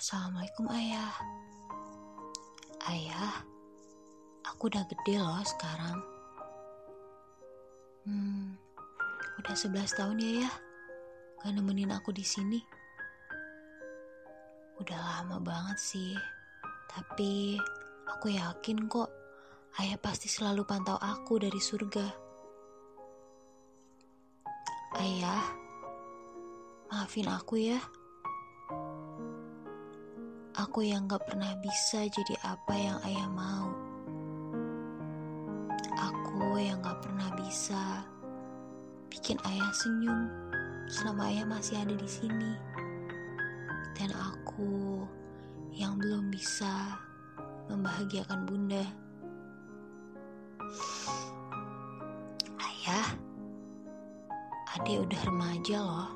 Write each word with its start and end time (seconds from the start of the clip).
Assalamualaikum 0.00 0.64
ayah. 0.72 1.12
Ayah 2.88 3.44
Aku 4.48 4.72
udah 4.72 4.80
gede 4.88 5.20
loh 5.20 5.44
sekarang. 5.44 6.00
Hmm 8.08 8.56
Udah 9.36 9.52
11 9.52 9.92
tahun 9.92 10.16
ya 10.24 10.48
ya 10.48 10.52
Gak 11.44 11.52
nemenin 11.52 11.92
aku 11.92 12.16
di 12.16 12.24
sini. 12.24 12.64
Udah 14.80 14.96
lama 14.96 15.36
banget 15.36 15.76
sih. 15.76 16.16
Tapi 16.88 17.60
Aku 18.16 18.32
yakin 18.32 18.88
kok 18.88 19.12
Ayah 19.84 20.00
pasti 20.00 20.32
selalu 20.32 20.64
pantau 20.64 20.96
aku 20.96 21.44
dari 21.44 21.60
surga. 21.60 22.08
Ayah 24.96 25.44
Maafin 26.88 27.28
aku 27.28 27.60
ya 27.60 27.99
Aku 30.58 30.82
yang 30.82 31.06
gak 31.06 31.30
pernah 31.30 31.54
bisa 31.62 32.10
jadi 32.10 32.34
apa 32.42 32.74
yang 32.74 32.98
ayah 33.06 33.30
mau. 33.30 33.70
Aku 35.94 36.58
yang 36.58 36.82
gak 36.82 37.06
pernah 37.06 37.30
bisa 37.38 38.02
bikin 39.06 39.38
ayah 39.46 39.70
senyum 39.70 40.26
selama 40.90 41.30
ayah 41.30 41.46
masih 41.46 41.78
ada 41.78 41.94
di 41.94 42.08
sini. 42.10 42.58
Dan 43.94 44.10
aku 44.10 45.06
yang 45.70 45.94
belum 46.02 46.34
bisa 46.34 46.98
membahagiakan 47.70 48.42
bunda. 48.42 48.82
Ayah, 52.58 53.06
adik 54.74 55.06
udah 55.06 55.20
remaja 55.30 55.78
loh. 55.78 56.10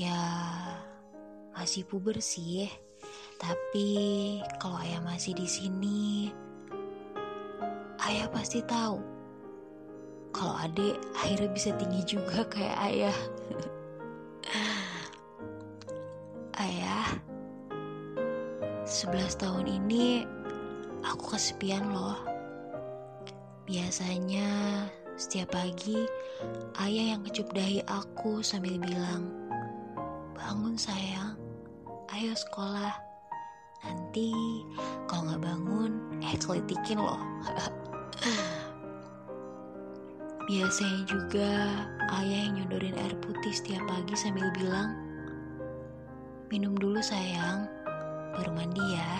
Ya, 0.00 0.16
masih 1.54 1.86
puber 1.86 2.18
sih. 2.18 2.68
Tapi 3.38 3.88
kalau 4.58 4.78
ayah 4.82 5.02
masih 5.02 5.34
di 5.34 5.46
sini, 5.46 6.30
ayah 8.04 8.28
pasti 8.30 8.62
tahu 8.62 9.14
kalau 10.34 10.58
adik 10.58 10.98
akhirnya 11.14 11.50
bisa 11.54 11.70
tinggi 11.78 12.02
juga 12.18 12.42
kayak 12.52 12.78
ayah. 12.90 13.18
ayah, 16.58 17.06
11 18.86 19.42
tahun 19.42 19.66
ini 19.66 20.26
aku 21.06 21.38
kesepian 21.38 21.94
loh. 21.94 22.18
Biasanya 23.64 24.84
setiap 25.14 25.54
pagi 25.56 26.04
ayah 26.82 27.14
yang 27.16 27.22
kecup 27.24 27.54
dahi 27.54 27.80
aku 27.86 28.42
sambil 28.42 28.76
bilang, 28.82 29.30
Bangun 30.34 30.76
sayang, 30.76 31.33
ayo 32.12 32.36
sekolah. 32.36 32.92
Nanti 33.84 34.32
kalau 35.08 35.28
nggak 35.28 35.42
bangun, 35.44 35.92
eh 36.24 36.36
kelitikin 36.40 37.00
loh. 37.00 37.20
Biasanya 40.48 41.02
juga 41.08 41.52
ayah 42.20 42.40
yang 42.48 42.60
nyodorin 42.60 42.96
air 43.00 43.16
putih 43.24 43.52
setiap 43.52 43.80
pagi 43.88 44.12
sambil 44.12 44.52
bilang, 44.52 44.92
minum 46.52 46.76
dulu 46.76 47.00
sayang, 47.00 47.64
baru 48.36 48.52
mandi 48.52 48.84
ya. 48.92 49.12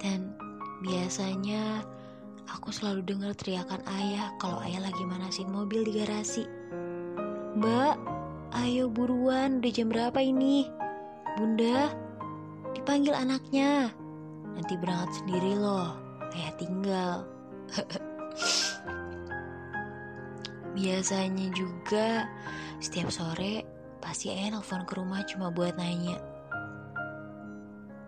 Dan 0.00 0.32
biasanya 0.80 1.84
aku 2.48 2.72
selalu 2.72 3.04
dengar 3.04 3.32
teriakan 3.36 3.84
ayah 4.00 4.32
kalau 4.40 4.56
ayah 4.64 4.88
lagi 4.88 5.04
manasin 5.04 5.52
mobil 5.52 5.84
di 5.84 6.00
garasi. 6.00 6.44
Mbak, 7.60 7.96
ayo 8.56 8.88
buruan, 8.88 9.60
udah 9.60 9.72
jam 9.72 9.88
berapa 9.92 10.20
ini? 10.20 10.85
Bunda, 11.36 11.92
dipanggil 12.72 13.12
anaknya. 13.12 13.92
Nanti 14.56 14.72
berangkat 14.80 15.20
sendiri 15.20 15.52
loh, 15.60 15.92
ayah 16.32 16.52
tinggal. 16.56 17.28
Biasanya 20.76 21.52
juga 21.52 22.24
setiap 22.80 23.12
sore 23.12 23.64
pasti 24.00 24.32
ayah 24.32 24.56
nelfon 24.56 24.88
ke 24.88 24.96
rumah 24.96 25.20
cuma 25.28 25.52
buat 25.52 25.76
nanya. 25.76 26.16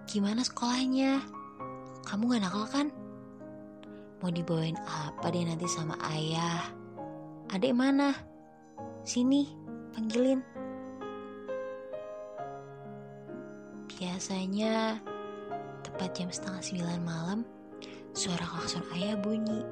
Gimana 0.09 0.41
sekolahnya? 0.41 1.21
Kamu 2.09 2.33
gak 2.33 2.49
nakal 2.49 2.65
kan? 2.65 2.89
Mau 4.25 4.33
dibawain 4.33 4.81
apa 4.89 5.29
deh 5.29 5.45
nanti 5.45 5.69
sama 5.69 6.01
ayah? 6.17 6.65
Adek 7.53 7.77
mana? 7.77 8.17
Sini, 9.05 9.53
panggilin. 9.93 10.58
Biasanya 13.99 15.03
tepat 15.83 16.15
jam 16.15 16.31
setengah 16.31 16.63
sembilan 16.63 17.01
malam, 17.03 17.43
suara 18.15 18.47
klakson 18.47 18.87
ayah 18.95 19.19
bunyi. 19.19 19.67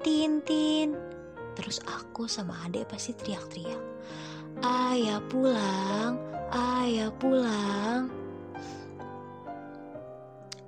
Tintin. 0.00 0.96
Terus 1.52 1.84
aku 1.84 2.24
sama 2.24 2.56
adek 2.64 2.88
pasti 2.88 3.12
teriak-teriak. 3.12 3.84
Ayah 4.64 5.20
pulang, 5.28 6.16
ayah 6.56 7.12
pulang. 7.20 8.08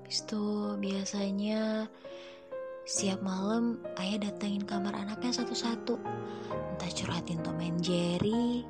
Habis 0.04 0.28
itu 0.28 0.76
biasanya 0.76 1.88
setiap 2.84 3.24
malam 3.24 3.80
ayah 4.04 4.28
datangin 4.28 4.69
kamar 4.69 4.92
anaknya 4.92 5.32
satu-satu. 5.32 5.97
Entah 6.76 6.92
curhatin 6.92 7.41
Tom 7.41 7.56
Jerry, 7.80 8.69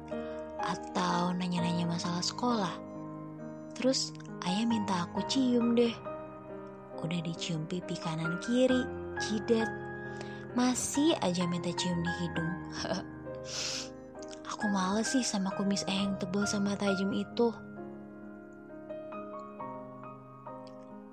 atau 0.62 1.34
nanya-nanya 1.34 1.90
masalah 1.90 2.22
sekolah. 2.22 2.91
Terus 3.82 4.14
ayah 4.46 4.62
minta 4.62 4.94
aku 5.10 5.26
cium 5.26 5.74
deh. 5.74 5.90
Udah 7.02 7.18
dicium 7.18 7.66
pipi 7.66 7.98
kanan 7.98 8.38
kiri, 8.38 8.86
jidat. 9.18 9.66
Masih 10.54 11.18
aja 11.18 11.42
minta 11.50 11.74
cium 11.74 11.98
di 11.98 12.12
hidung. 12.22 12.52
aku 14.54 14.70
males 14.70 15.10
sih 15.10 15.26
sama 15.26 15.50
kumis 15.58 15.82
ayah 15.90 16.06
yang 16.06 16.14
tebal 16.14 16.46
sama 16.46 16.78
tajam 16.78 17.10
itu. 17.10 17.50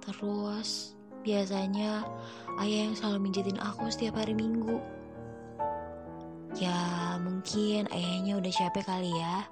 Terus 0.05 0.93
biasanya 1.25 2.05
ayah 2.61 2.79
yang 2.85 2.93
selalu 2.93 3.33
mijitin 3.33 3.57
aku 3.57 3.89
setiap 3.89 4.21
hari 4.21 4.37
minggu. 4.37 4.77
Ya 6.61 7.17
mungkin 7.17 7.89
ayahnya 7.89 8.37
udah 8.37 8.53
capek 8.53 8.85
kali 8.85 9.09
ya 9.09 9.49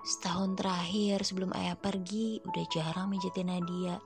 Setahun 0.00 0.56
terakhir 0.56 1.20
sebelum 1.24 1.52
ayah 1.52 1.76
pergi 1.76 2.40
Udah 2.40 2.64
jarang 2.72 3.12
mijitin 3.12 3.52
Nadia. 3.52 4.00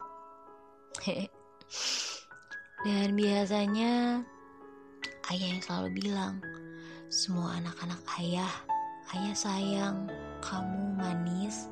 Dan 2.84 3.14
biasanya 3.14 4.22
Ayah 5.30 5.48
yang 5.56 5.62
selalu 5.62 5.88
bilang 6.02 6.42
Semua 7.08 7.56
anak-anak 7.62 8.02
ayah 8.18 8.54
Ayah 9.14 9.36
sayang 9.38 10.10
Kamu 10.42 10.98
manis 10.98 11.70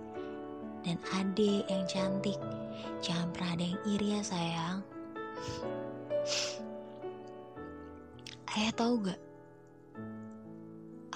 Dan 0.83 0.99
adik 1.15 1.67
yang 1.71 1.87
cantik. 1.87 2.39
Jangan 3.03 3.31
pernah 3.31 3.55
ada 3.55 3.65
yang 3.71 3.83
iri 3.87 4.19
ya 4.19 4.23
sayang. 4.27 4.83
Ayah 8.59 8.73
tahu 8.75 9.07
gak 9.07 9.32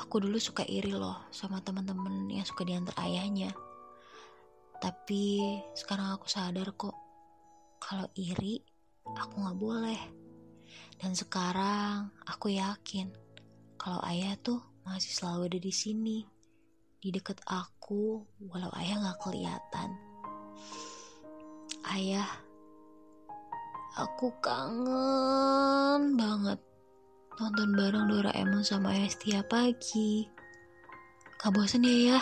aku 0.06 0.22
dulu 0.22 0.38
suka 0.38 0.62
iri 0.62 0.94
loh 0.94 1.26
sama 1.34 1.58
teman-teman 1.66 2.30
yang 2.30 2.46
suka 2.46 2.62
diantar 2.62 2.94
ayahnya. 3.02 3.50
Tapi 4.78 5.50
sekarang 5.74 6.14
aku 6.14 6.30
sadar 6.30 6.70
kok 6.78 6.94
kalau 7.82 8.06
iri 8.14 8.62
aku 9.02 9.34
nggak 9.42 9.58
boleh. 9.58 10.00
Dan 11.02 11.10
sekarang 11.18 12.14
aku 12.22 12.54
yakin 12.54 13.10
kalau 13.74 13.98
ayah 14.06 14.38
tuh 14.38 14.62
masih 14.86 15.10
selalu 15.10 15.50
ada 15.50 15.58
di 15.58 15.74
sini, 15.74 16.22
di 17.02 17.10
deket 17.10 17.42
aku, 17.42 18.22
walau 18.46 18.70
ayah 18.78 19.02
nggak 19.02 19.18
kelihatan. 19.26 19.90
Ayah, 21.82 22.30
aku 23.98 24.30
kangen 24.38 26.14
banget 26.14 26.62
nonton 27.36 27.76
bareng 27.76 28.08
Doraemon 28.08 28.64
sama 28.64 28.96
ayah 28.96 29.12
setiap 29.12 29.52
pagi. 29.52 30.24
Gak 31.36 31.52
bosen 31.52 31.84
ya 31.84 32.16
ya? 32.16 32.20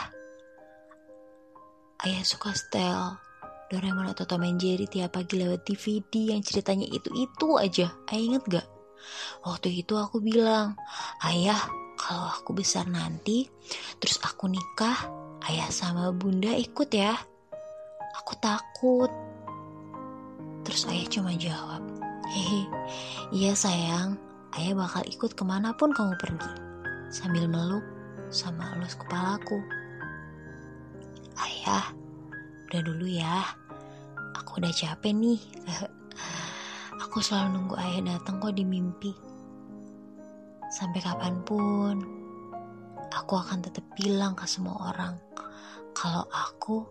Ayah 2.03 2.27
suka 2.27 2.51
setel 2.51 3.15
Doraemon 3.71 4.11
atau 4.11 4.27
Tom 4.27 4.43
and 4.43 4.59
Jerry 4.59 4.91
tiap 4.91 5.15
pagi 5.15 5.39
lewat 5.39 5.63
DVD 5.63 6.35
yang 6.35 6.43
ceritanya 6.43 6.91
itu-itu 6.91 7.49
aja. 7.55 7.95
Ayah 8.11 8.23
inget 8.27 8.43
gak? 8.51 8.67
Waktu 9.47 9.87
itu 9.87 9.95
aku 9.95 10.19
bilang, 10.19 10.75
Ayah, 11.23 11.63
kalau 11.95 12.35
aku 12.35 12.51
besar 12.51 12.91
nanti, 12.91 13.47
terus 14.03 14.19
aku 14.19 14.51
nikah, 14.51 14.99
ayah 15.47 15.71
sama 15.71 16.11
bunda 16.11 16.51
ikut 16.59 16.91
ya. 16.91 17.15
Aku 18.19 18.35
takut. 18.43 19.13
Terus 20.67 20.83
ayah 20.91 21.07
cuma 21.07 21.31
jawab, 21.39 21.83
Hehe, 22.35 22.67
iya 23.31 23.53
sayang, 23.53 24.17
ayah 24.59 24.75
bakal 24.79 25.03
ikut 25.07 25.35
ke 25.35 25.43
mana 25.47 25.75
pun 25.75 25.91
kamu 25.91 26.15
pergi. 26.19 26.53
Sambil 27.11 27.47
meluk 27.47 27.85
sama 28.31 28.75
elus 28.79 28.99
kepalaku. 28.99 29.63
Ayah, 31.39 31.95
Udah 32.75 32.91
dulu 32.91 33.07
ya. 33.07 33.47
Aku 34.35 34.59
udah 34.59 34.75
capek 34.75 35.15
nih. 35.15 35.39
Aku 37.07 37.23
selalu 37.23 37.55
nunggu 37.55 37.79
ayah 37.79 38.19
datang 38.19 38.43
kok 38.43 38.51
di 38.51 38.67
mimpi. 38.67 39.15
Sampai 40.75 40.99
kapan 40.99 41.39
pun, 41.47 42.03
aku 43.15 43.39
akan 43.39 43.63
tetap 43.63 43.87
bilang 43.95 44.35
ke 44.35 44.43
semua 44.43 44.91
orang 44.91 45.15
kalau 45.95 46.27
aku 46.35 46.83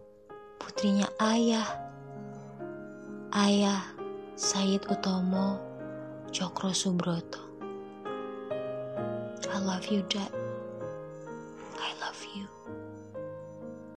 putrinya 0.55 1.03
ayah. 1.19 1.67
Ayah 3.35 3.83
Said 4.39 4.87
Utomo 4.87 5.59
Cokro 6.31 6.71
Subroto. 6.71 7.42
Love 9.63 9.87
you, 9.87 10.03
Dad. 10.09 10.42